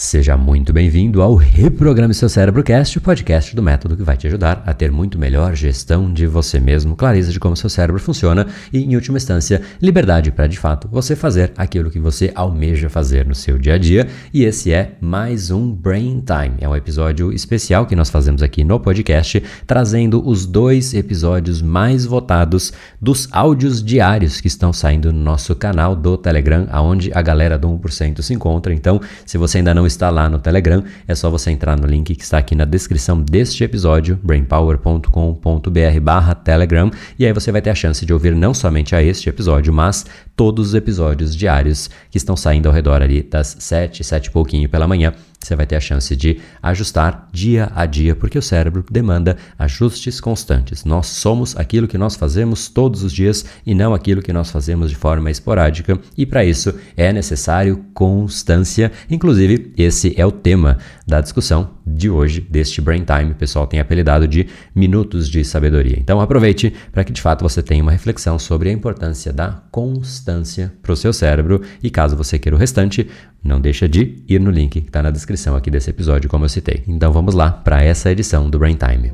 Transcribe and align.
Seja 0.00 0.36
muito 0.36 0.72
bem-vindo 0.72 1.20
ao 1.20 1.34
Reprograme 1.34 2.14
Seu 2.14 2.28
Cérebro 2.28 2.62
Cast, 2.62 2.96
o 2.96 3.00
podcast 3.00 3.56
do 3.56 3.60
método 3.60 3.96
que 3.96 4.04
vai 4.04 4.16
te 4.16 4.28
ajudar 4.28 4.62
a 4.64 4.72
ter 4.72 4.92
muito 4.92 5.18
melhor 5.18 5.56
gestão 5.56 6.12
de 6.12 6.24
você 6.24 6.60
mesmo, 6.60 6.94
clareza 6.94 7.32
de 7.32 7.40
como 7.40 7.56
seu 7.56 7.68
cérebro 7.68 8.00
funciona 8.00 8.46
e, 8.72 8.78
em 8.78 8.94
última 8.94 9.18
instância, 9.18 9.60
liberdade 9.82 10.30
para, 10.30 10.46
de 10.46 10.56
fato, 10.56 10.86
você 10.88 11.16
fazer 11.16 11.52
aquilo 11.56 11.90
que 11.90 11.98
você 11.98 12.30
almeja 12.36 12.88
fazer 12.88 13.26
no 13.26 13.34
seu 13.34 13.58
dia 13.58 13.74
a 13.74 13.78
dia. 13.78 14.06
E 14.32 14.44
esse 14.44 14.72
é 14.72 14.92
mais 15.00 15.50
um 15.50 15.72
Brain 15.72 16.22
Time. 16.24 16.54
É 16.60 16.68
um 16.68 16.76
episódio 16.76 17.32
especial 17.32 17.84
que 17.84 17.96
nós 17.96 18.08
fazemos 18.08 18.40
aqui 18.40 18.62
no 18.62 18.78
podcast, 18.78 19.42
trazendo 19.66 20.24
os 20.24 20.46
dois 20.46 20.94
episódios 20.94 21.60
mais 21.60 22.04
votados 22.04 22.72
dos 23.02 23.26
áudios 23.32 23.82
diários 23.82 24.40
que 24.40 24.46
estão 24.46 24.72
saindo 24.72 25.12
no 25.12 25.20
nosso 25.20 25.56
canal 25.56 25.96
do 25.96 26.16
Telegram, 26.16 26.68
aonde 26.70 27.10
a 27.12 27.20
galera 27.20 27.58
do 27.58 27.66
1% 27.66 28.22
se 28.22 28.32
encontra. 28.32 28.72
Então, 28.72 29.00
se 29.26 29.36
você 29.36 29.58
ainda 29.58 29.74
não 29.74 29.87
está 29.88 30.10
lá 30.10 30.28
no 30.28 30.38
Telegram, 30.38 30.82
é 31.06 31.14
só 31.14 31.30
você 31.30 31.50
entrar 31.50 31.76
no 31.76 31.86
link 31.86 32.14
que 32.14 32.22
está 32.22 32.38
aqui 32.38 32.54
na 32.54 32.64
descrição 32.64 33.20
deste 33.20 33.64
episódio, 33.64 34.18
brainpower.com.br 34.22 36.34
Telegram, 36.44 36.90
e 37.18 37.26
aí 37.26 37.32
você 37.32 37.50
vai 37.50 37.60
ter 37.60 37.70
a 37.70 37.74
chance 37.74 38.06
de 38.06 38.12
ouvir 38.12 38.34
não 38.34 38.54
somente 38.54 38.94
a 38.94 39.02
este 39.02 39.28
episódio, 39.28 39.72
mas 39.72 40.06
todos 40.36 40.68
os 40.68 40.74
episódios 40.74 41.34
diários 41.34 41.90
que 42.10 42.16
estão 42.16 42.36
saindo 42.36 42.68
ao 42.68 42.74
redor 42.74 43.02
ali 43.02 43.22
das 43.22 43.56
7, 43.58 44.04
7 44.04 44.26
e 44.26 44.30
pouquinho 44.30 44.68
pela 44.68 44.86
manhã 44.86 45.12
você 45.40 45.54
vai 45.54 45.66
ter 45.66 45.76
a 45.76 45.80
chance 45.80 46.14
de 46.16 46.40
ajustar 46.62 47.28
dia 47.32 47.70
a 47.74 47.86
dia, 47.86 48.14
porque 48.14 48.38
o 48.38 48.42
cérebro 48.42 48.84
demanda 48.90 49.36
ajustes 49.58 50.20
constantes. 50.20 50.84
Nós 50.84 51.06
somos 51.06 51.56
aquilo 51.56 51.88
que 51.88 51.96
nós 51.96 52.16
fazemos 52.16 52.68
todos 52.68 53.02
os 53.02 53.12
dias 53.12 53.44
e 53.64 53.74
não 53.74 53.94
aquilo 53.94 54.20
que 54.20 54.32
nós 54.32 54.50
fazemos 54.50 54.90
de 54.90 54.96
forma 54.96 55.30
esporádica, 55.30 55.98
e 56.16 56.26
para 56.26 56.44
isso 56.44 56.74
é 56.96 57.12
necessário 57.12 57.84
constância. 57.94 58.92
Inclusive, 59.08 59.72
esse 59.76 60.12
é 60.20 60.26
o 60.26 60.32
tema 60.32 60.78
da 61.06 61.20
discussão 61.20 61.78
de 61.86 62.10
hoje, 62.10 62.40
deste 62.40 62.80
Brain 62.80 63.04
Time. 63.04 63.32
O 63.32 63.36
pessoal 63.36 63.66
tem 63.66 63.80
apelidado 63.80 64.28
de 64.28 64.46
Minutos 64.74 65.28
de 65.28 65.44
Sabedoria. 65.44 65.96
Então 65.98 66.20
aproveite 66.20 66.72
para 66.92 67.04
que 67.04 67.12
de 67.12 67.22
fato 67.22 67.42
você 67.42 67.62
tenha 67.62 67.82
uma 67.82 67.92
reflexão 67.92 68.38
sobre 68.38 68.68
a 68.68 68.72
importância 68.72 69.32
da 69.32 69.62
constância 69.70 70.72
para 70.82 70.92
o 70.92 70.96
seu 70.96 71.12
cérebro. 71.12 71.62
E 71.82 71.90
caso 71.90 72.16
você 72.16 72.38
queira 72.38 72.56
o 72.56 72.58
restante, 72.58 73.08
não 73.42 73.60
deixa 73.60 73.88
de 73.88 74.22
ir 74.28 74.40
no 74.40 74.50
link 74.50 74.80
que 74.80 74.88
está 74.88 75.02
na 75.02 75.10
descrição 75.10 75.56
aqui 75.56 75.70
desse 75.70 75.90
episódio, 75.90 76.28
como 76.28 76.44
eu 76.44 76.48
citei. 76.48 76.82
Então 76.86 77.12
vamos 77.12 77.34
lá 77.34 77.50
para 77.50 77.82
essa 77.82 78.10
edição 78.10 78.48
do 78.50 78.58
Brain 78.58 78.76
Time. 78.76 79.12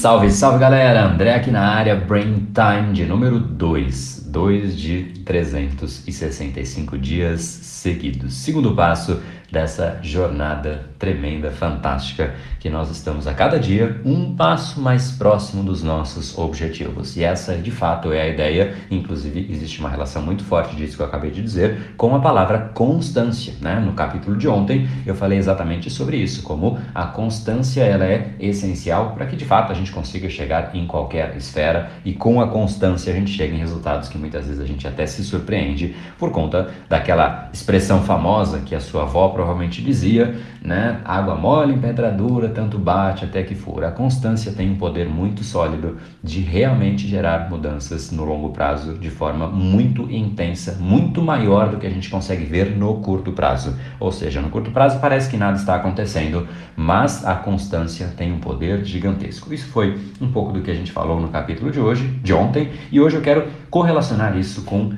Salve, 0.00 0.30
salve 0.30 0.58
galera! 0.58 1.04
André 1.04 1.34
aqui 1.34 1.50
na 1.50 1.60
área, 1.60 1.94
Brain 1.94 2.48
Time 2.54 2.94
de 2.94 3.04
número 3.04 3.38
2. 3.38 4.20
2 4.30 4.78
de 4.78 5.02
365 5.26 6.96
dias 6.96 7.40
seguidos. 7.42 8.32
Segundo 8.34 8.74
passo, 8.74 9.20
dessa 9.50 9.98
jornada 10.02 10.90
tremenda, 10.98 11.50
fantástica, 11.50 12.34
que 12.58 12.68
nós 12.68 12.90
estamos 12.90 13.26
a 13.26 13.34
cada 13.34 13.58
dia 13.58 14.00
um 14.04 14.36
passo 14.36 14.80
mais 14.80 15.10
próximo 15.12 15.62
dos 15.64 15.82
nossos 15.82 16.36
objetivos. 16.36 17.16
E 17.16 17.24
essa, 17.24 17.56
de 17.56 17.70
fato, 17.70 18.12
é 18.12 18.22
a 18.22 18.28
ideia. 18.28 18.74
Inclusive, 18.90 19.48
existe 19.50 19.80
uma 19.80 19.88
relação 19.88 20.22
muito 20.22 20.44
forte 20.44 20.76
disso 20.76 20.96
que 20.96 21.02
eu 21.02 21.06
acabei 21.06 21.30
de 21.30 21.42
dizer 21.42 21.94
com 21.96 22.14
a 22.14 22.20
palavra 22.20 22.70
constância. 22.74 23.54
Né? 23.60 23.80
No 23.80 23.92
capítulo 23.92 24.36
de 24.36 24.46
ontem, 24.46 24.88
eu 25.06 25.14
falei 25.14 25.38
exatamente 25.38 25.90
sobre 25.90 26.18
isso, 26.18 26.42
como 26.42 26.78
a 26.94 27.06
constância 27.06 27.82
ela 27.82 28.04
é 28.04 28.34
essencial 28.38 29.12
para 29.12 29.26
que, 29.26 29.36
de 29.36 29.44
fato, 29.44 29.72
a 29.72 29.74
gente 29.74 29.90
consiga 29.90 30.28
chegar 30.28 30.74
em 30.74 30.86
qualquer 30.86 31.34
esfera 31.36 31.90
e 32.04 32.12
com 32.12 32.40
a 32.40 32.48
constância 32.48 33.12
a 33.12 33.16
gente 33.16 33.30
chega 33.30 33.54
em 33.54 33.58
resultados 33.58 34.08
que 34.08 34.18
muitas 34.18 34.46
vezes 34.46 34.60
a 34.60 34.66
gente 34.66 34.86
até 34.86 35.06
se 35.06 35.24
surpreende 35.24 35.96
por 36.18 36.30
conta 36.30 36.70
daquela 36.88 37.48
expressão 37.52 38.02
famosa 38.02 38.60
que 38.60 38.74
a 38.74 38.80
sua 38.80 39.02
avó 39.02 39.28
provavelmente 39.40 39.80
dizia, 39.80 40.36
né? 40.62 41.00
Água 41.02 41.34
mole 41.34 41.72
em 41.72 41.78
pedra 41.78 42.10
dura, 42.10 42.50
tanto 42.50 42.78
bate 42.78 43.24
até 43.24 43.42
que 43.42 43.54
fura. 43.54 43.88
A 43.88 43.90
constância 43.90 44.52
tem 44.52 44.70
um 44.70 44.76
poder 44.76 45.08
muito 45.08 45.42
sólido 45.42 45.96
de 46.22 46.40
realmente 46.40 47.08
gerar 47.08 47.48
mudanças 47.48 48.10
no 48.12 48.22
longo 48.22 48.50
prazo 48.50 48.98
de 48.98 49.08
forma 49.08 49.46
muito 49.46 50.10
intensa, 50.10 50.76
muito 50.78 51.22
maior 51.22 51.70
do 51.70 51.78
que 51.78 51.86
a 51.86 51.90
gente 51.90 52.10
consegue 52.10 52.44
ver 52.44 52.76
no 52.76 52.96
curto 52.96 53.32
prazo. 53.32 53.74
Ou 53.98 54.12
seja, 54.12 54.42
no 54.42 54.50
curto 54.50 54.70
prazo 54.70 55.00
parece 55.00 55.30
que 55.30 55.38
nada 55.38 55.56
está 55.56 55.74
acontecendo, 55.76 56.46
mas 56.76 57.24
a 57.24 57.34
constância 57.34 58.08
tem 58.14 58.30
um 58.30 58.40
poder 58.40 58.84
gigantesco. 58.84 59.54
Isso 59.54 59.68
foi 59.68 59.98
um 60.20 60.30
pouco 60.30 60.52
do 60.52 60.60
que 60.60 60.70
a 60.70 60.74
gente 60.74 60.92
falou 60.92 61.18
no 61.18 61.28
capítulo 61.28 61.70
de 61.70 61.80
hoje, 61.80 62.06
de 62.22 62.34
ontem, 62.34 62.72
e 62.92 63.00
hoje 63.00 63.16
eu 63.16 63.22
quero 63.22 63.48
correlacionar 63.70 64.36
isso 64.36 64.64
com 64.64 64.92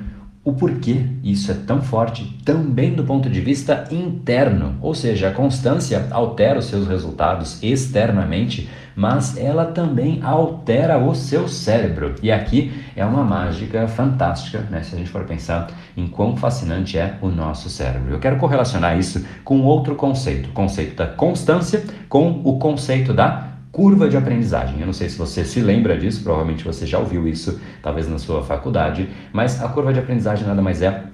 o 0.45 0.51
porquê 0.51 1.05
isso 1.23 1.51
é 1.51 1.53
tão 1.53 1.81
forte 1.81 2.37
também 2.43 2.93
do 2.93 3.05
ponto 3.05 3.29
de 3.29 3.39
vista 3.39 3.87
interno, 3.89 4.75
ou 4.81 4.93
seja, 4.93 5.29
a 5.29 5.33
constância 5.33 6.05
altera 6.11 6.59
os 6.59 6.65
seus 6.65 6.85
resultados 6.85 7.63
externamente, 7.63 8.69
mas 8.93 9.37
ela 9.37 9.65
também 9.65 10.19
altera 10.21 10.97
o 10.97 11.15
seu 11.15 11.47
cérebro. 11.47 12.15
E 12.21 12.29
aqui 12.29 12.73
é 12.93 13.05
uma 13.05 13.23
mágica 13.23 13.87
fantástica, 13.87 14.59
né? 14.69 14.83
Se 14.83 14.95
a 14.95 14.97
gente 14.97 15.09
for 15.09 15.23
pensar 15.23 15.67
em 15.95 16.07
quão 16.07 16.35
fascinante 16.35 16.97
é 16.97 17.17
o 17.21 17.29
nosso 17.29 17.69
cérebro. 17.69 18.11
Eu 18.11 18.19
quero 18.19 18.37
correlacionar 18.37 18.99
isso 18.99 19.25
com 19.45 19.61
outro 19.61 19.95
conceito, 19.95 20.49
o 20.49 20.53
conceito 20.53 20.95
da 20.95 21.07
constância 21.07 21.83
com 22.09 22.41
o 22.43 22.59
conceito 22.59 23.13
da 23.13 23.52
curva 23.73 24.07
de 24.07 24.15
aprendizagem. 24.15 24.79
Eu 24.79 24.85
não 24.85 24.93
sei 24.93 25.09
se 25.09 25.17
você 25.17 25.43
se 25.43 25.59
lembra 25.59 25.97
disso, 25.97 26.23
provavelmente 26.23 26.63
você 26.63 26.85
já 26.85 26.99
ouviu 26.99 27.27
isso, 27.27 27.59
talvez 27.81 28.07
na 28.07 28.19
sua 28.19 28.43
faculdade, 28.43 29.09
mas 29.33 29.61
a 29.61 29.67
curva 29.67 29.91
de 29.91 29.99
aprendizagem 29.99 30.47
nada 30.47 30.61
mais 30.61 30.81
é 30.83 31.05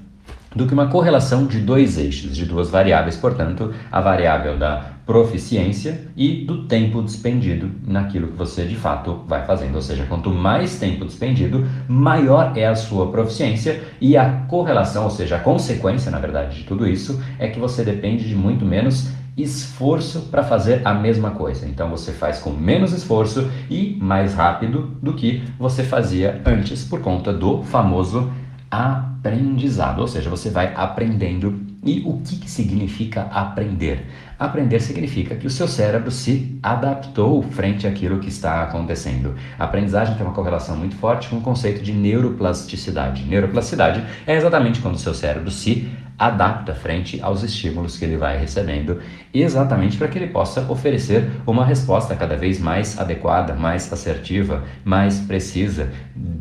do 0.53 0.67
que 0.67 0.73
uma 0.73 0.87
correlação 0.87 1.45
de 1.45 1.59
dois 1.59 1.97
eixos, 1.97 2.35
de 2.35 2.45
duas 2.45 2.69
variáveis, 2.69 3.15
portanto, 3.15 3.73
a 3.91 4.01
variável 4.01 4.57
da 4.57 4.93
proficiência 5.05 6.07
e 6.17 6.43
do 6.45 6.65
tempo 6.65 7.01
despendido 7.01 7.71
naquilo 7.87 8.27
que 8.27 8.37
você 8.37 8.65
de 8.65 8.75
fato 8.75 9.23
vai 9.27 9.45
fazendo. 9.45 9.75
Ou 9.75 9.81
seja, 9.81 10.05
quanto 10.07 10.29
mais 10.29 10.77
tempo 10.77 11.05
despendido, 11.05 11.65
maior 11.87 12.53
é 12.55 12.67
a 12.67 12.75
sua 12.75 13.11
proficiência 13.11 13.81
e 14.01 14.17
a 14.17 14.29
correlação, 14.47 15.05
ou 15.05 15.09
seja, 15.09 15.37
a 15.37 15.39
consequência, 15.39 16.11
na 16.11 16.19
verdade, 16.19 16.57
de 16.57 16.63
tudo 16.63 16.87
isso 16.87 17.21
é 17.37 17.47
que 17.47 17.59
você 17.59 17.83
depende 17.83 18.27
de 18.27 18.35
muito 18.35 18.65
menos 18.65 19.11
esforço 19.41 20.21
para 20.31 20.43
fazer 20.43 20.81
a 20.85 20.93
mesma 20.93 21.31
coisa. 21.31 21.67
Então 21.67 21.89
você 21.89 22.11
faz 22.11 22.39
com 22.39 22.51
menos 22.51 22.91
esforço 22.91 23.49
e 23.69 23.97
mais 24.01 24.33
rápido 24.33 24.97
do 25.01 25.13
que 25.13 25.43
você 25.57 25.83
fazia 25.83 26.41
antes 26.45 26.83
por 26.83 27.01
conta 27.01 27.33
do 27.33 27.63
famoso 27.63 28.31
aprendizado. 28.69 29.99
Ou 29.99 30.07
seja, 30.07 30.29
você 30.29 30.49
vai 30.49 30.73
aprendendo. 30.75 31.67
E 31.83 32.03
o 32.05 32.19
que, 32.19 32.35
que 32.35 32.51
significa 32.51 33.21
aprender? 33.31 34.05
Aprender 34.37 34.81
significa 34.81 35.35
que 35.35 35.47
o 35.47 35.49
seu 35.49 35.65
cérebro 35.65 36.11
se 36.11 36.59
adaptou 36.61 37.41
frente 37.41 37.87
àquilo 37.87 38.19
que 38.19 38.27
está 38.27 38.63
acontecendo. 38.63 39.33
A 39.57 39.63
aprendizagem 39.63 40.15
tem 40.15 40.25
uma 40.25 40.35
correlação 40.35 40.75
muito 40.75 40.95
forte 40.97 41.29
com 41.29 41.37
o 41.37 41.41
conceito 41.41 41.81
de 41.81 41.93
neuroplasticidade. 41.93 43.23
Neuroplasticidade 43.23 44.03
é 44.27 44.35
exatamente 44.35 44.81
quando 44.81 44.95
o 44.95 44.99
seu 44.99 45.13
cérebro 45.13 45.49
se 45.49 45.89
adapta 46.19 46.75
frente 46.75 47.19
aos 47.21 47.41
estímulos 47.43 47.97
que 47.97 48.03
ele 48.03 48.17
vai 48.17 48.37
recebendo, 48.37 48.99
exatamente 49.33 49.97
para 49.97 50.09
que 50.09 50.17
ele 50.17 50.27
possa 50.27 50.69
oferecer 50.69 51.29
uma 51.47 51.65
resposta 51.65 52.13
cada 52.13 52.35
vez 52.35 52.59
mais 52.59 52.99
adequada, 52.99 53.53
mais 53.53 53.91
assertiva, 53.91 54.63
mais 54.83 55.19
precisa, 55.19 55.89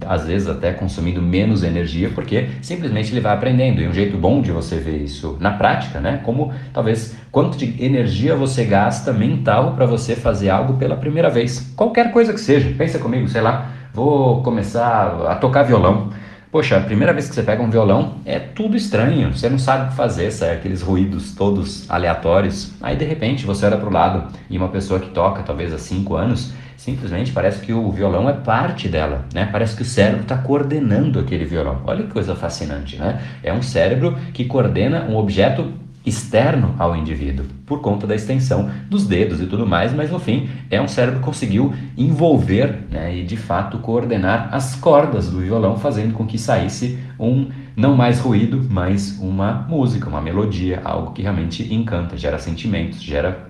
às 0.05 0.27
vezes 0.27 0.49
até 0.49 0.73
consumindo 0.73 1.23
menos 1.23 1.63
energia, 1.63 2.11
porque 2.13 2.49
simplesmente 2.61 3.13
ele 3.13 3.21
vai 3.21 3.33
aprendendo. 3.33 3.81
E 3.81 3.87
um 3.87 3.93
jeito 3.93 4.17
bom 4.17 4.43
de 4.43 4.51
você 4.51 4.77
ver 4.77 4.97
isso 4.97 5.37
na 5.39 5.53
prática, 5.53 6.01
né? 6.01 6.21
Como 6.25 6.53
talvez 6.73 7.17
quanto 7.31 7.57
de 7.57 7.83
energia 7.83 8.35
você 8.35 8.65
gasta 8.65 9.13
mental 9.13 9.75
para 9.75 9.87
você 9.87 10.17
fazer 10.17 10.51
algo 10.51 10.75
pela 10.75 10.97
primeira 10.97 11.31
vez, 11.31 11.73
qualquer 11.77 12.11
coisa 12.11 12.33
que 12.33 12.41
seja. 12.41 12.75
Pensa 12.77 12.99
comigo, 12.99 13.29
sei 13.29 13.43
lá, 13.43 13.71
vou 13.95 14.43
começar 14.43 15.27
a 15.29 15.37
tocar 15.37 15.63
violão. 15.63 16.11
Poxa, 16.51 16.79
a 16.79 16.81
primeira 16.81 17.13
vez 17.13 17.29
que 17.29 17.35
você 17.35 17.43
pega 17.43 17.63
um 17.63 17.69
violão 17.69 18.15
é 18.25 18.39
tudo 18.39 18.75
estranho, 18.75 19.37
você 19.37 19.51
não 19.51 19.59
sabe 19.59 19.85
o 19.85 19.89
que 19.91 19.95
fazer, 19.97 20.31
sai 20.31 20.55
aqueles 20.55 20.81
ruídos 20.81 21.35
todos 21.35 21.85
aleatórios. 21.91 22.73
Aí 22.81 22.97
de 22.97 23.05
repente 23.05 23.45
você 23.45 23.67
olha 23.67 23.77
para 23.77 23.89
o 23.89 23.93
lado 23.93 24.33
e 24.49 24.57
uma 24.57 24.69
pessoa 24.69 24.99
que 24.99 25.11
toca 25.11 25.43
talvez 25.43 25.75
há 25.75 25.79
5 25.79 26.15
anos, 26.17 26.55
simplesmente 26.75 27.33
parece 27.33 27.61
que 27.61 27.75
o 27.75 27.91
violão 27.93 28.31
é 28.31 28.33
parte 28.33 28.89
dela, 28.89 29.27
né? 29.35 29.47
Parece 29.53 29.77
que 29.77 29.83
o 29.83 29.85
cérebro 29.85 30.23
está 30.23 30.39
coordenando 30.39 31.21
aquele 31.21 31.45
violão. 31.45 31.83
Olha 31.85 32.05
que 32.05 32.13
coisa 32.13 32.35
fascinante, 32.35 32.97
né? 32.97 33.21
É 33.43 33.53
um 33.53 33.61
cérebro 33.61 34.17
que 34.33 34.47
coordena 34.47 35.05
um 35.05 35.17
objeto 35.17 35.71
externo 36.05 36.75
ao 36.79 36.97
indivíduo, 36.97 37.47
por 37.67 37.81
conta 37.81 38.07
da 38.07 38.15
extensão 38.15 38.71
dos 38.89 39.07
dedos 39.07 39.41
e 39.41 39.47
tudo 39.47 39.67
mais, 39.67 39.93
mas 39.93 40.11
no 40.11 40.19
fim 40.19 40.49
é 40.71 40.81
um 40.81 40.89
cérebro 40.89 41.21
que 41.21 41.27
conseguiu 41.27 41.75
envolver 41.97 42.85
né, 42.91 43.17
e 43.17 43.25
de 43.25 43.37
fato 43.37 43.79
coordenar 43.79 44.49
as 44.53 44.75
cordas 44.77 45.31
do 45.31 45.41
violão, 45.41 45.79
fazendo 45.79 46.15
com 46.15 46.27
que 46.27 46.39
saísse 46.39 46.99
um 47.19 47.49
não 47.77 47.97
mais 47.97 48.21
ruído, 48.21 48.65
mas 48.69 49.19
uma 49.21 49.67
música, 49.69 50.09
uma 50.09 50.21
melodia, 50.21 50.81
algo 50.85 51.13
que 51.13 51.23
realmente 51.23 51.73
encanta, 51.73 52.17
gera 52.17 52.39
sentimentos, 52.39 53.01
gera 53.01 53.48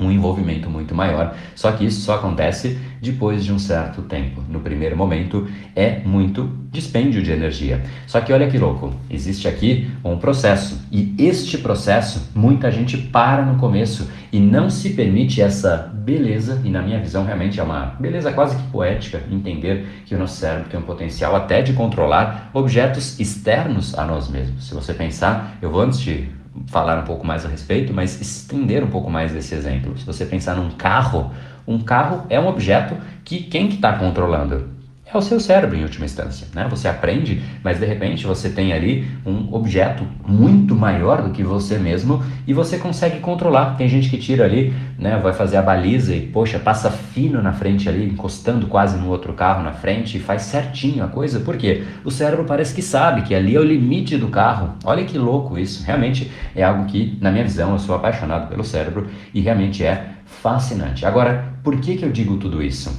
um 0.00 0.10
envolvimento 0.10 0.68
muito 0.68 0.94
maior. 0.94 1.36
Só 1.54 1.70
que 1.72 1.84
isso 1.84 2.00
só 2.00 2.14
acontece 2.14 2.78
depois 3.00 3.44
de 3.44 3.52
um 3.52 3.58
certo 3.58 4.02
tempo. 4.02 4.42
No 4.48 4.60
primeiro 4.60 4.96
momento 4.96 5.46
é 5.74 6.00
muito 6.04 6.50
dispêndio 6.70 7.22
de 7.22 7.30
energia. 7.30 7.82
Só 8.06 8.20
que 8.20 8.32
olha 8.32 8.48
que 8.48 8.58
louco, 8.58 8.92
existe 9.08 9.46
aqui 9.46 9.90
um 10.02 10.18
processo 10.18 10.80
e 10.90 11.14
este 11.18 11.58
processo 11.58 12.30
muita 12.34 12.70
gente 12.70 12.96
para 12.96 13.44
no 13.44 13.58
começo 13.58 14.10
e 14.32 14.40
não 14.40 14.68
se 14.68 14.90
permite 14.90 15.40
essa 15.40 15.76
beleza 15.76 16.60
e 16.64 16.70
na 16.70 16.82
minha 16.82 17.00
visão 17.00 17.24
realmente 17.24 17.60
é 17.60 17.62
uma 17.62 17.94
beleza 17.98 18.32
quase 18.32 18.56
que 18.56 18.62
poética 18.64 19.22
entender 19.30 19.86
que 20.04 20.14
o 20.14 20.18
nosso 20.18 20.36
cérebro 20.36 20.68
tem 20.68 20.78
um 20.78 20.82
potencial 20.82 21.34
até 21.36 21.62
de 21.62 21.72
controlar 21.72 22.50
objetos 22.52 23.18
externos 23.20 23.96
a 23.96 24.04
nós 24.04 24.28
mesmos. 24.28 24.66
Se 24.66 24.74
você 24.74 24.92
pensar, 24.92 25.56
eu 25.62 25.70
vou 25.70 25.80
antes 25.80 26.00
de 26.00 26.28
falar 26.68 26.98
um 26.98 27.04
pouco 27.04 27.26
mais 27.26 27.44
a 27.44 27.48
respeito, 27.48 27.92
mas 27.92 28.20
estender 28.20 28.82
um 28.82 28.90
pouco 28.90 29.10
mais 29.10 29.34
esse 29.34 29.54
exemplo. 29.54 29.96
Se 29.98 30.04
você 30.04 30.24
pensar 30.24 30.54
num 30.56 30.70
carro, 30.70 31.32
um 31.66 31.78
carro 31.78 32.26
é 32.28 32.38
um 32.38 32.46
objeto 32.46 32.96
que 33.24 33.42
quem 33.44 33.68
que 33.68 33.76
está 33.76 33.94
controlando? 33.94 34.73
É 35.16 35.18
o 35.18 35.22
seu 35.22 35.38
cérebro 35.38 35.76
em 35.76 35.82
última 35.82 36.04
instância, 36.04 36.46
né? 36.54 36.66
Você 36.68 36.88
aprende, 36.88 37.42
mas 37.62 37.78
de 37.78 37.86
repente 37.86 38.26
você 38.26 38.48
tem 38.48 38.72
ali 38.72 39.06
um 39.24 39.54
objeto 39.54 40.04
muito 40.26 40.74
maior 40.74 41.22
do 41.22 41.30
que 41.30 41.42
você 41.42 41.78
mesmo 41.78 42.22
e 42.46 42.52
você 42.52 42.78
consegue 42.78 43.20
controlar. 43.20 43.76
Tem 43.76 43.88
gente 43.88 44.10
que 44.10 44.18
tira 44.18 44.44
ali, 44.44 44.74
né? 44.98 45.18
Vai 45.22 45.32
fazer 45.32 45.56
a 45.56 45.62
baliza 45.62 46.14
e 46.14 46.20
poxa 46.26 46.58
passa 46.58 46.90
fino 46.90 47.40
na 47.40 47.52
frente 47.52 47.88
ali, 47.88 48.04
encostando 48.04 48.66
quase 48.66 48.98
no 48.98 49.08
outro 49.08 49.32
carro 49.32 49.62
na 49.62 49.72
frente 49.72 50.16
e 50.16 50.20
faz 50.20 50.42
certinho 50.42 51.04
a 51.04 51.08
coisa. 51.08 51.40
Por 51.40 51.56
quê? 51.56 51.84
O 52.04 52.10
cérebro 52.10 52.44
parece 52.44 52.74
que 52.74 52.82
sabe 52.82 53.22
que 53.22 53.34
ali 53.34 53.54
é 53.54 53.60
o 53.60 53.64
limite 53.64 54.16
do 54.16 54.28
carro. 54.28 54.74
Olha 54.84 55.04
que 55.04 55.16
louco 55.16 55.58
isso. 55.58 55.84
Realmente 55.84 56.30
é 56.54 56.62
algo 56.62 56.86
que, 56.86 57.16
na 57.20 57.30
minha 57.30 57.44
visão, 57.44 57.72
eu 57.72 57.78
sou 57.78 57.94
apaixonado 57.94 58.48
pelo 58.48 58.64
cérebro 58.64 59.06
e 59.32 59.40
realmente 59.40 59.84
é 59.84 60.10
fascinante. 60.24 61.06
Agora, 61.06 61.54
por 61.62 61.80
que 61.80 61.96
que 61.96 62.04
eu 62.04 62.10
digo 62.10 62.36
tudo 62.36 62.62
isso? 62.62 62.92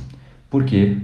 Porque 0.49 0.97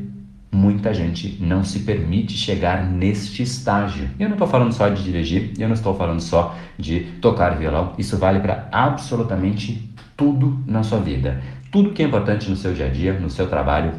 muita 0.51 0.93
gente 0.93 1.37
não 1.39 1.63
se 1.63 1.79
permite 1.79 2.33
chegar 2.33 2.85
neste 2.85 3.41
estágio. 3.41 4.09
Eu 4.19 4.27
não 4.27 4.35
estou 4.35 4.47
falando 4.47 4.73
só 4.73 4.89
de 4.89 5.03
dirigir, 5.03 5.53
eu 5.57 5.67
não 5.67 5.75
estou 5.75 5.95
falando 5.95 6.19
só 6.19 6.55
de 6.77 7.01
tocar 7.21 7.57
violão, 7.57 7.93
isso 7.97 8.17
vale 8.17 8.39
para 8.39 8.67
absolutamente 8.71 9.89
tudo 10.17 10.61
na 10.67 10.83
sua 10.83 10.99
vida. 10.99 11.41
Tudo 11.71 11.91
que 11.91 12.03
é 12.03 12.05
importante 12.05 12.49
no 12.49 12.55
seu 12.55 12.73
dia 12.73 12.87
a 12.87 12.89
dia, 12.89 13.13
no 13.13 13.29
seu 13.29 13.47
trabalho, 13.47 13.93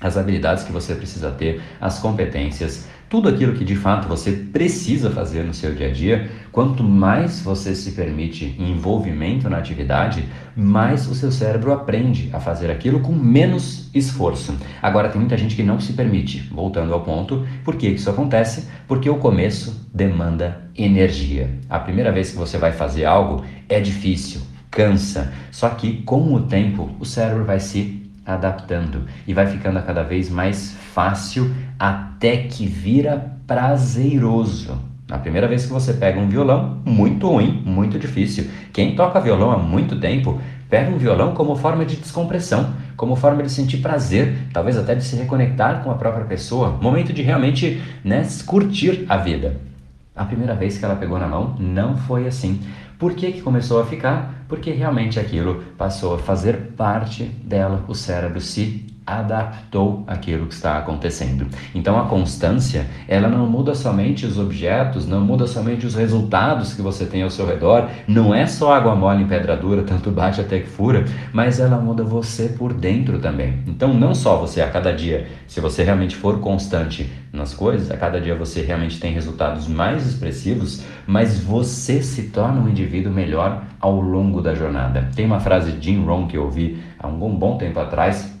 as 0.00 0.16
habilidades 0.16 0.64
que 0.64 0.72
você 0.72 0.94
precisa 0.94 1.30
ter, 1.30 1.62
as 1.80 1.98
competências, 1.98 2.88
tudo 3.12 3.28
aquilo 3.28 3.52
que 3.52 3.62
de 3.62 3.76
fato 3.76 4.08
você 4.08 4.32
precisa 4.32 5.10
fazer 5.10 5.44
no 5.44 5.52
seu 5.52 5.74
dia 5.74 5.88
a 5.88 5.92
dia, 5.92 6.30
quanto 6.50 6.82
mais 6.82 7.42
você 7.42 7.74
se 7.74 7.92
permite 7.92 8.56
envolvimento 8.58 9.50
na 9.50 9.58
atividade, 9.58 10.24
mais 10.56 11.06
o 11.06 11.14
seu 11.14 11.30
cérebro 11.30 11.74
aprende 11.74 12.30
a 12.32 12.40
fazer 12.40 12.70
aquilo 12.70 13.00
com 13.00 13.12
menos 13.12 13.90
esforço. 13.94 14.56
Agora, 14.80 15.10
tem 15.10 15.20
muita 15.20 15.36
gente 15.36 15.54
que 15.54 15.62
não 15.62 15.78
se 15.78 15.92
permite. 15.92 16.48
Voltando 16.50 16.94
ao 16.94 17.02
ponto, 17.02 17.46
por 17.62 17.76
que 17.76 17.86
isso 17.86 18.08
acontece? 18.08 18.66
Porque 18.88 19.10
o 19.10 19.18
começo 19.18 19.86
demanda 19.92 20.62
energia. 20.74 21.50
A 21.68 21.78
primeira 21.78 22.10
vez 22.10 22.30
que 22.30 22.38
você 22.38 22.56
vai 22.56 22.72
fazer 22.72 23.04
algo 23.04 23.44
é 23.68 23.78
difícil, 23.78 24.40
cansa. 24.70 25.30
Só 25.50 25.68
que 25.68 26.00
com 26.04 26.32
o 26.32 26.40
tempo, 26.44 26.88
o 26.98 27.04
cérebro 27.04 27.44
vai 27.44 27.60
se 27.60 28.01
adaptando 28.24 29.06
e 29.26 29.34
vai 29.34 29.46
ficando 29.46 29.82
cada 29.82 30.02
vez 30.02 30.30
mais 30.30 30.72
fácil 30.94 31.52
até 31.78 32.36
que 32.36 32.66
vira 32.66 33.32
prazeroso. 33.46 34.78
A 35.10 35.18
primeira 35.18 35.46
vez 35.46 35.66
que 35.66 35.72
você 35.72 35.92
pega 35.92 36.18
um 36.18 36.28
violão, 36.28 36.80
muito 36.84 37.28
ruim, 37.28 37.62
muito 37.66 37.98
difícil. 37.98 38.48
Quem 38.72 38.94
toca 38.94 39.20
violão 39.20 39.50
há 39.50 39.58
muito 39.58 40.00
tempo, 40.00 40.40
pega 40.70 40.90
um 40.90 40.96
violão 40.96 41.34
como 41.34 41.54
forma 41.54 41.84
de 41.84 41.96
descompressão, 41.96 42.72
como 42.96 43.14
forma 43.14 43.42
de 43.42 43.50
sentir 43.50 43.78
prazer, 43.78 44.34
talvez 44.54 44.78
até 44.78 44.94
de 44.94 45.04
se 45.04 45.16
reconectar 45.16 45.82
com 45.82 45.90
a 45.90 45.96
própria 45.96 46.24
pessoa, 46.24 46.78
momento 46.80 47.12
de 47.12 47.20
realmente 47.20 47.82
né, 48.02 48.26
curtir 48.46 49.04
a 49.08 49.18
vida. 49.18 49.60
A 50.14 50.24
primeira 50.24 50.54
vez 50.54 50.78
que 50.78 50.84
ela 50.84 50.96
pegou 50.96 51.18
na 51.18 51.26
mão, 51.26 51.56
não 51.58 51.96
foi 51.96 52.26
assim. 52.26 52.60
Por 53.02 53.14
que, 53.14 53.32
que 53.32 53.42
começou 53.42 53.80
a 53.80 53.84
ficar? 53.84 54.44
Porque 54.46 54.70
realmente 54.70 55.18
aquilo 55.18 55.60
passou 55.76 56.14
a 56.14 56.18
fazer 56.20 56.72
parte 56.76 57.24
dela, 57.24 57.84
o 57.88 57.96
cérebro 57.96 58.40
se 58.40 58.91
adaptou 59.06 60.04
àquilo 60.06 60.46
que 60.46 60.54
está 60.54 60.78
acontecendo. 60.78 61.46
Então 61.74 61.98
a 61.98 62.06
constância, 62.06 62.86
ela 63.08 63.28
não 63.28 63.46
muda 63.46 63.74
somente 63.74 64.24
os 64.24 64.38
objetos, 64.38 65.06
não 65.06 65.20
muda 65.20 65.46
somente 65.46 65.86
os 65.86 65.94
resultados 65.94 66.74
que 66.74 66.82
você 66.82 67.04
tem 67.04 67.22
ao 67.22 67.30
seu 67.30 67.46
redor, 67.46 67.88
não 68.06 68.34
é 68.34 68.46
só 68.46 68.72
água 68.72 68.94
mole 68.94 69.24
em 69.24 69.26
pedra 69.26 69.56
dura, 69.56 69.82
tanto 69.86 70.10
bate 70.10 70.40
até 70.40 70.60
que 70.60 70.68
fura, 70.68 71.04
mas 71.32 71.58
ela 71.58 71.78
muda 71.78 72.04
você 72.04 72.48
por 72.48 72.72
dentro 72.72 73.18
também. 73.18 73.58
Então 73.66 73.92
não 73.92 74.14
só 74.14 74.36
você 74.36 74.60
a 74.60 74.70
cada 74.70 74.92
dia, 74.92 75.26
se 75.46 75.60
você 75.60 75.82
realmente 75.82 76.14
for 76.14 76.38
constante 76.38 77.10
nas 77.32 77.54
coisas, 77.54 77.90
a 77.90 77.96
cada 77.96 78.20
dia 78.20 78.34
você 78.34 78.62
realmente 78.62 79.00
tem 79.00 79.12
resultados 79.12 79.66
mais 79.66 80.06
expressivos, 80.06 80.84
mas 81.06 81.38
você 81.40 82.02
se 82.02 82.24
torna 82.24 82.60
um 82.60 82.68
indivíduo 82.68 83.12
melhor 83.12 83.62
ao 83.80 84.00
longo 84.00 84.40
da 84.40 84.54
jornada. 84.54 85.08
Tem 85.16 85.26
uma 85.26 85.40
frase 85.40 85.72
de 85.72 85.86
Jim 85.86 86.04
Rohn 86.04 86.28
que 86.28 86.36
eu 86.36 86.44
ouvi 86.44 86.80
há 86.98 87.08
um 87.08 87.34
bom 87.34 87.58
tempo 87.58 87.80
atrás, 87.80 88.31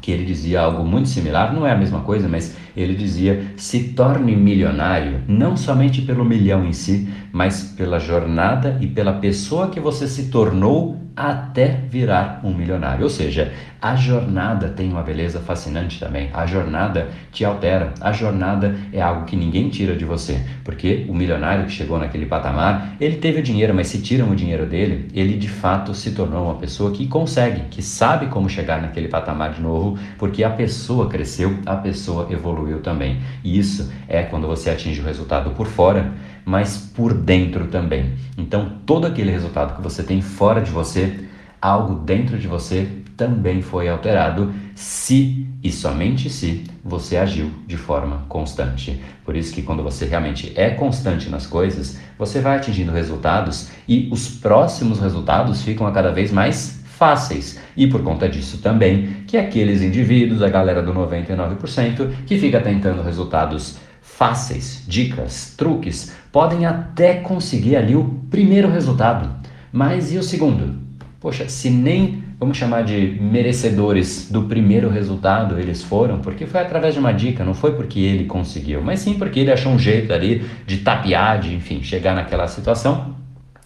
que 0.00 0.10
ele 0.10 0.24
dizia 0.24 0.60
algo 0.60 0.84
muito 0.84 1.08
similar, 1.08 1.52
não 1.52 1.66
é 1.66 1.72
a 1.72 1.76
mesma 1.76 2.00
coisa, 2.00 2.28
mas 2.28 2.54
ele 2.76 2.94
dizia: 2.94 3.42
se 3.56 3.94
torne 3.94 4.36
milionário 4.36 5.22
não 5.26 5.56
somente 5.56 6.02
pelo 6.02 6.24
milhão 6.24 6.64
em 6.66 6.72
si, 6.72 7.08
mas 7.32 7.62
pela 7.62 7.98
jornada 7.98 8.78
e 8.80 8.86
pela 8.86 9.14
pessoa 9.14 9.68
que 9.68 9.80
você 9.80 10.06
se 10.06 10.30
tornou 10.30 11.06
até 11.16 11.80
virar 11.90 12.40
um 12.44 12.52
milionário. 12.52 13.04
Ou 13.04 13.10
seja, 13.10 13.50
a 13.80 13.96
jornada 13.96 14.68
tem 14.68 14.90
uma 14.90 15.02
beleza 15.02 15.40
fascinante 15.40 15.98
também. 15.98 16.28
A 16.34 16.44
jornada 16.44 17.08
te 17.32 17.44
altera. 17.44 17.94
A 18.00 18.12
jornada 18.12 18.76
é 18.92 19.00
algo 19.00 19.24
que 19.24 19.34
ninguém 19.34 19.70
tira 19.70 19.96
de 19.96 20.04
você, 20.04 20.40
porque 20.62 21.06
o 21.08 21.14
milionário 21.14 21.64
que 21.64 21.72
chegou 21.72 21.98
naquele 21.98 22.26
patamar, 22.26 22.96
ele 23.00 23.16
teve 23.16 23.40
o 23.40 23.42
dinheiro, 23.42 23.74
mas 23.74 23.86
se 23.86 24.02
tiram 24.02 24.30
o 24.30 24.36
dinheiro 24.36 24.66
dele, 24.66 25.08
ele 25.14 25.38
de 25.38 25.48
fato 25.48 25.94
se 25.94 26.10
tornou 26.10 26.44
uma 26.44 26.56
pessoa 26.56 26.90
que 26.90 27.06
consegue, 27.06 27.62
que 27.70 27.80
sabe 27.80 28.26
como 28.26 28.48
chegar 28.48 28.82
naquele 28.82 29.08
patamar 29.08 29.52
de 29.52 29.62
novo, 29.62 29.98
porque 30.18 30.44
a 30.44 30.50
pessoa 30.50 31.08
cresceu, 31.08 31.58
a 31.64 31.76
pessoa 31.76 32.26
evoluiu 32.30 32.65
também. 32.80 33.20
E 33.42 33.58
isso 33.58 33.90
é 34.08 34.22
quando 34.22 34.46
você 34.46 34.70
atinge 34.70 35.00
o 35.00 35.04
resultado 35.04 35.50
por 35.50 35.66
fora 35.66 36.12
mas 36.46 36.78
por 36.78 37.12
dentro 37.12 37.66
também. 37.66 38.12
Então, 38.38 38.78
todo 38.86 39.04
aquele 39.04 39.32
resultado 39.32 39.74
que 39.74 39.82
você 39.82 40.04
tem 40.04 40.22
fora 40.22 40.60
de 40.60 40.70
você, 40.70 41.26
algo 41.60 41.96
dentro 41.96 42.38
de 42.38 42.46
você 42.46 42.88
também 43.16 43.60
foi 43.60 43.88
alterado 43.88 44.54
se 44.72 45.44
e 45.64 45.72
somente 45.72 46.30
se 46.30 46.64
você 46.84 47.16
agiu 47.16 47.50
de 47.66 47.76
forma 47.76 48.24
constante. 48.28 49.02
Por 49.24 49.34
isso 49.34 49.52
que 49.52 49.62
quando 49.62 49.82
você 49.82 50.04
realmente 50.04 50.52
é 50.54 50.70
constante 50.70 51.28
nas 51.28 51.46
coisas, 51.46 51.98
você 52.16 52.40
vai 52.40 52.58
atingindo 52.58 52.92
resultados 52.92 53.68
e 53.88 54.08
os 54.12 54.28
próximos 54.28 55.00
resultados 55.00 55.62
ficam 55.62 55.84
a 55.84 55.90
cada 55.90 56.12
vez 56.12 56.30
mais 56.30 56.75
fáceis. 56.96 57.58
E 57.76 57.86
por 57.86 58.02
conta 58.02 58.28
disso 58.28 58.58
também 58.58 59.24
que 59.26 59.36
aqueles 59.36 59.82
indivíduos, 59.82 60.42
a 60.42 60.48
galera 60.48 60.82
do 60.82 60.94
99%, 60.94 62.10
que 62.26 62.38
fica 62.38 62.60
tentando 62.60 63.02
resultados 63.02 63.78
fáceis, 64.00 64.82
dicas, 64.88 65.54
truques, 65.56 66.14
podem 66.32 66.64
até 66.64 67.14
conseguir 67.14 67.76
ali 67.76 67.94
o 67.94 68.04
primeiro 68.30 68.70
resultado. 68.70 69.30
Mas 69.70 70.12
e 70.12 70.16
o 70.16 70.22
segundo? 70.22 70.80
Poxa, 71.20 71.48
se 71.48 71.68
nem 71.68 72.24
vamos 72.38 72.56
chamar 72.56 72.82
de 72.82 73.18
merecedores 73.20 74.30
do 74.30 74.44
primeiro 74.44 74.88
resultado 74.88 75.58
eles 75.58 75.82
foram, 75.82 76.20
porque 76.20 76.46
foi 76.46 76.60
através 76.60 76.94
de 76.94 77.00
uma 77.00 77.12
dica, 77.12 77.44
não 77.44 77.54
foi 77.54 77.72
porque 77.72 78.00
ele 78.00 78.24
conseguiu, 78.24 78.82
mas 78.82 79.00
sim 79.00 79.14
porque 79.14 79.40
ele 79.40 79.52
achou 79.52 79.72
um 79.72 79.78
jeito 79.78 80.12
ali 80.12 80.44
de 80.66 80.78
tapear, 80.78 81.40
de 81.40 81.54
enfim, 81.54 81.82
chegar 81.82 82.14
naquela 82.14 82.46
situação 82.46 83.16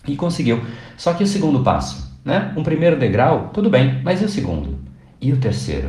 e 0.06 0.16
conseguiu. 0.16 0.60
Só 0.96 1.12
que 1.12 1.22
o 1.22 1.26
segundo 1.26 1.60
passo, 1.60 2.09
né? 2.24 2.52
Um 2.56 2.62
primeiro 2.62 2.98
degrau, 2.98 3.50
tudo 3.52 3.70
bem, 3.70 4.00
mas 4.02 4.20
e 4.20 4.24
o 4.24 4.28
segundo? 4.28 4.78
E 5.20 5.32
o 5.32 5.36
terceiro? 5.36 5.88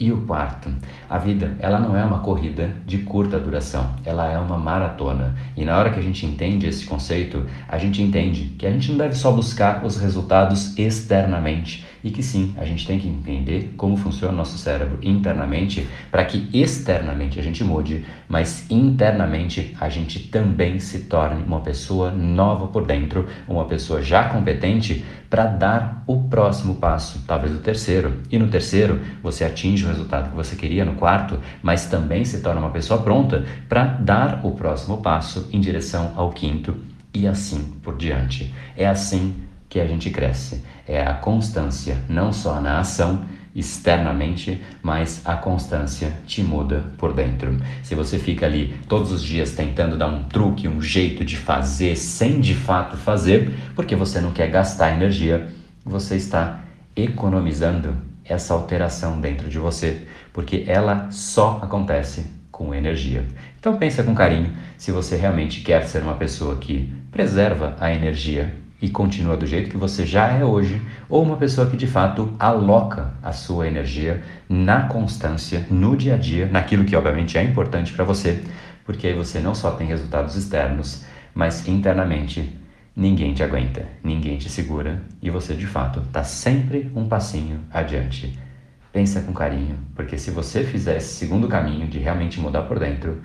E 0.00 0.12
o 0.12 0.18
quarto, 0.18 0.70
a 1.10 1.18
vida, 1.18 1.56
ela 1.58 1.80
não 1.80 1.96
é 1.96 2.04
uma 2.04 2.20
corrida 2.20 2.70
de 2.86 2.98
curta 2.98 3.36
duração, 3.36 3.96
ela 4.04 4.30
é 4.30 4.38
uma 4.38 4.56
maratona. 4.56 5.34
E 5.56 5.64
na 5.64 5.76
hora 5.76 5.90
que 5.90 5.98
a 5.98 6.02
gente 6.02 6.24
entende 6.24 6.68
esse 6.68 6.86
conceito, 6.86 7.44
a 7.66 7.76
gente 7.78 8.00
entende 8.00 8.54
que 8.56 8.64
a 8.64 8.70
gente 8.70 8.92
não 8.92 8.98
deve 8.98 9.16
só 9.16 9.32
buscar 9.32 9.84
os 9.84 9.96
resultados 9.96 10.78
externamente, 10.78 11.84
e 12.02 12.10
que 12.10 12.22
sim, 12.22 12.54
a 12.56 12.64
gente 12.64 12.86
tem 12.86 12.98
que 12.98 13.08
entender 13.08 13.74
como 13.76 13.96
funciona 13.96 14.32
o 14.32 14.36
nosso 14.36 14.56
cérebro 14.58 14.98
internamente 15.02 15.86
para 16.10 16.24
que 16.24 16.48
externamente 16.52 17.38
a 17.38 17.42
gente 17.42 17.64
mude, 17.64 18.04
mas 18.28 18.64
internamente 18.70 19.76
a 19.80 19.88
gente 19.88 20.18
também 20.28 20.78
se 20.78 21.00
torne 21.00 21.42
uma 21.42 21.60
pessoa 21.60 22.10
nova 22.10 22.68
por 22.68 22.86
dentro, 22.86 23.26
uma 23.46 23.64
pessoa 23.64 24.02
já 24.02 24.28
competente 24.28 25.04
para 25.28 25.44
dar 25.44 26.02
o 26.06 26.22
próximo 26.22 26.76
passo, 26.76 27.22
talvez 27.26 27.54
o 27.54 27.58
terceiro. 27.58 28.22
E 28.30 28.38
no 28.38 28.48
terceiro, 28.48 29.00
você 29.22 29.44
atinge 29.44 29.84
o 29.84 29.88
resultado 29.88 30.30
que 30.30 30.36
você 30.36 30.56
queria 30.56 30.84
no 30.84 30.94
quarto, 30.94 31.38
mas 31.62 31.86
também 31.86 32.24
se 32.24 32.40
torna 32.40 32.60
uma 32.60 32.70
pessoa 32.70 33.02
pronta 33.02 33.44
para 33.68 33.84
dar 33.84 34.40
o 34.44 34.52
próximo 34.52 34.98
passo 34.98 35.48
em 35.52 35.60
direção 35.60 36.12
ao 36.16 36.30
quinto 36.30 36.76
e 37.12 37.26
assim 37.26 37.62
por 37.82 37.96
diante. 37.96 38.54
É 38.76 38.86
assim 38.86 39.34
que 39.68 39.80
a 39.80 39.86
gente 39.86 40.10
cresce. 40.10 40.62
É 40.88 41.06
a 41.06 41.12
constância, 41.12 41.98
não 42.08 42.32
só 42.32 42.60
na 42.60 42.80
ação, 42.80 43.24
externamente, 43.54 44.62
mas 44.82 45.20
a 45.24 45.34
constância 45.34 46.12
te 46.26 46.42
muda 46.42 46.84
por 46.96 47.12
dentro. 47.12 47.56
Se 47.82 47.94
você 47.94 48.18
fica 48.18 48.46
ali 48.46 48.74
todos 48.88 49.12
os 49.12 49.22
dias 49.22 49.52
tentando 49.52 49.96
dar 49.98 50.06
um 50.06 50.24
truque, 50.24 50.66
um 50.66 50.80
jeito 50.80 51.24
de 51.24 51.36
fazer 51.36 51.96
sem 51.96 52.40
de 52.40 52.54
fato 52.54 52.96
fazer, 52.96 53.52
porque 53.74 53.94
você 53.94 54.20
não 54.20 54.32
quer 54.32 54.48
gastar 54.48 54.94
energia, 54.94 55.48
você 55.84 56.16
está 56.16 56.60
economizando 56.96 57.96
essa 58.24 58.54
alteração 58.54 59.20
dentro 59.20 59.48
de 59.48 59.58
você, 59.58 60.06
porque 60.32 60.64
ela 60.66 61.10
só 61.10 61.58
acontece 61.62 62.26
com 62.50 62.74
energia. 62.74 63.24
Então 63.58 63.76
pensa 63.76 64.02
com 64.02 64.14
carinho 64.14 64.52
se 64.76 64.92
você 64.92 65.16
realmente 65.16 65.60
quer 65.62 65.86
ser 65.86 66.02
uma 66.02 66.14
pessoa 66.14 66.56
que 66.56 66.92
preserva 67.10 67.76
a 67.80 67.92
energia 67.92 68.54
e 68.80 68.88
continua 68.88 69.36
do 69.36 69.46
jeito 69.46 69.70
que 69.70 69.76
você 69.76 70.06
já 70.06 70.28
é 70.28 70.44
hoje, 70.44 70.80
ou 71.08 71.22
uma 71.22 71.36
pessoa 71.36 71.68
que 71.68 71.76
de 71.76 71.86
fato 71.86 72.32
aloca 72.38 73.12
a 73.22 73.32
sua 73.32 73.66
energia 73.66 74.22
na 74.48 74.82
constância, 74.82 75.66
no 75.70 75.96
dia 75.96 76.14
a 76.14 76.18
dia, 76.18 76.46
naquilo 76.46 76.84
que 76.84 76.94
obviamente 76.94 77.36
é 77.36 77.42
importante 77.42 77.92
para 77.92 78.04
você, 78.04 78.42
porque 78.84 79.08
aí 79.08 79.14
você 79.14 79.40
não 79.40 79.54
só 79.54 79.72
tem 79.72 79.88
resultados 79.88 80.36
externos, 80.36 81.04
mas 81.34 81.66
internamente 81.66 82.56
ninguém 82.94 83.34
te 83.34 83.42
aguenta, 83.42 83.86
ninguém 84.02 84.38
te 84.38 84.48
segura 84.48 85.02
e 85.20 85.28
você 85.28 85.54
de 85.54 85.66
fato 85.66 86.00
está 86.00 86.22
sempre 86.22 86.90
um 86.94 87.08
passinho 87.08 87.60
adiante. 87.70 88.38
Pensa 88.92 89.20
com 89.20 89.32
carinho, 89.32 89.78
porque 89.94 90.16
se 90.16 90.30
você 90.30 90.64
fizer 90.64 90.96
esse 90.96 91.14
segundo 91.16 91.48
caminho 91.48 91.86
de 91.88 91.98
realmente 91.98 92.40
mudar 92.40 92.62
por 92.62 92.78
dentro, 92.78 93.20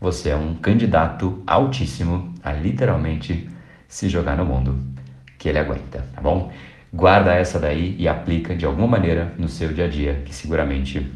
você 0.00 0.30
é 0.30 0.36
um 0.36 0.54
candidato 0.54 1.42
altíssimo 1.46 2.34
a 2.42 2.52
literalmente 2.52 3.48
se 3.88 4.08
jogar 4.08 4.36
no 4.36 4.44
mundo 4.44 4.95
que 5.38 5.48
ele 5.48 5.58
aguenta, 5.58 6.04
tá 6.14 6.20
bom? 6.20 6.52
Guarda 6.92 7.34
essa 7.34 7.58
daí 7.58 7.96
e 7.98 8.08
aplica 8.08 8.54
de 8.54 8.64
alguma 8.64 8.86
maneira 8.86 9.32
no 9.38 9.48
seu 9.48 9.72
dia 9.72 9.84
a 9.84 9.88
dia, 9.88 10.22
que 10.24 10.34
seguramente 10.34 11.12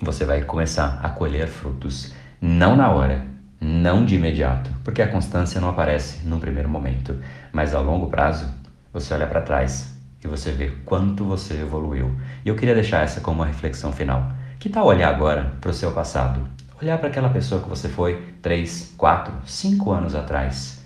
você 0.00 0.24
vai 0.24 0.42
começar 0.42 1.00
a 1.02 1.08
colher 1.08 1.46
frutos, 1.46 2.12
não 2.40 2.76
na 2.76 2.90
hora, 2.90 3.24
não 3.60 4.04
de 4.04 4.16
imediato, 4.16 4.70
porque 4.84 5.00
a 5.00 5.08
constância 5.08 5.60
não 5.60 5.68
aparece 5.68 6.26
num 6.26 6.40
primeiro 6.40 6.68
momento, 6.68 7.18
mas 7.52 7.74
a 7.74 7.80
longo 7.80 8.08
prazo 8.08 8.52
você 8.92 9.14
olha 9.14 9.26
para 9.26 9.40
trás 9.40 9.94
e 10.22 10.28
você 10.28 10.50
vê 10.50 10.72
quanto 10.84 11.24
você 11.24 11.54
evoluiu. 11.54 12.14
E 12.44 12.48
eu 12.48 12.56
queria 12.56 12.74
deixar 12.74 13.02
essa 13.02 13.20
como 13.20 13.40
uma 13.40 13.46
reflexão 13.46 13.92
final. 13.92 14.32
Que 14.58 14.68
tal 14.68 14.86
olhar 14.86 15.08
agora 15.08 15.52
para 15.60 15.70
o 15.70 15.74
seu 15.74 15.92
passado? 15.92 16.46
Olhar 16.80 16.98
para 16.98 17.08
aquela 17.08 17.28
pessoa 17.28 17.62
que 17.62 17.68
você 17.68 17.88
foi 17.88 18.22
3, 18.42 18.94
4, 18.96 19.32
5 19.46 19.92
anos 19.92 20.14
atrás 20.14 20.85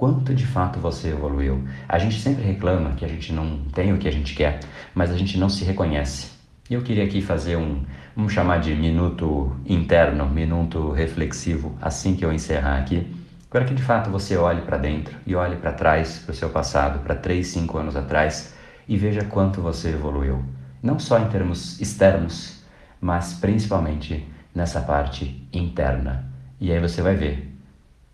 quanto 0.00 0.34
de 0.34 0.46
fato 0.46 0.80
você 0.80 1.08
evoluiu. 1.08 1.62
A 1.86 1.98
gente 1.98 2.18
sempre 2.18 2.42
reclama 2.42 2.92
que 2.92 3.04
a 3.04 3.08
gente 3.08 3.34
não 3.34 3.58
tem 3.70 3.92
o 3.92 3.98
que 3.98 4.08
a 4.08 4.10
gente 4.10 4.34
quer, 4.34 4.60
mas 4.94 5.10
a 5.10 5.14
gente 5.18 5.36
não 5.36 5.50
se 5.50 5.62
reconhece. 5.62 6.30
E 6.70 6.72
eu 6.72 6.80
queria 6.80 7.04
aqui 7.04 7.20
fazer 7.20 7.56
um, 7.56 7.84
vamos 8.16 8.32
chamar 8.32 8.60
de 8.60 8.74
minuto 8.74 9.54
interno, 9.66 10.26
minuto 10.26 10.90
reflexivo, 10.90 11.76
assim 11.82 12.16
que 12.16 12.24
eu 12.24 12.32
encerrar 12.32 12.78
aqui. 12.78 13.14
Agora 13.50 13.66
que 13.66 13.74
de 13.74 13.82
fato 13.82 14.08
você 14.08 14.38
olhe 14.38 14.62
para 14.62 14.78
dentro 14.78 15.14
e 15.26 15.34
olhe 15.34 15.56
para 15.56 15.70
trás, 15.70 16.20
para 16.20 16.32
o 16.32 16.34
seu 16.34 16.48
passado, 16.48 17.00
para 17.00 17.14
3, 17.14 17.46
5 17.46 17.76
anos 17.76 17.94
atrás 17.94 18.54
e 18.88 18.96
veja 18.96 19.26
quanto 19.26 19.60
você 19.60 19.90
evoluiu. 19.90 20.42
Não 20.82 20.98
só 20.98 21.18
em 21.18 21.28
termos 21.28 21.78
externos, 21.78 22.64
mas 22.98 23.34
principalmente 23.34 24.26
nessa 24.54 24.80
parte 24.80 25.46
interna. 25.52 26.24
E 26.58 26.72
aí 26.72 26.80
você 26.80 27.02
vai 27.02 27.16
ver 27.16 27.54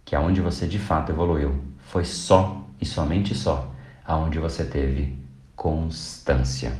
que 0.04 0.16
aonde 0.16 0.40
você 0.40 0.66
de 0.66 0.80
fato 0.80 1.12
evoluiu 1.12 1.75
foi 1.86 2.04
só 2.04 2.64
e 2.80 2.86
somente 2.86 3.34
só 3.34 3.72
aonde 4.04 4.38
você 4.38 4.64
teve 4.64 5.18
constância. 5.54 6.72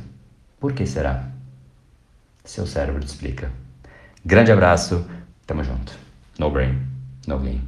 Por 0.59 0.73
que 0.73 0.85
será? 0.85 1.29
Seu 2.43 2.65
cérebro 2.65 3.01
te 3.01 3.07
explica. 3.07 3.51
Grande 4.23 4.51
abraço, 4.51 5.05
tamo 5.45 5.63
junto. 5.63 5.93
No 6.39 6.49
brain, 6.51 6.77
no 7.27 7.39
game. 7.39 7.61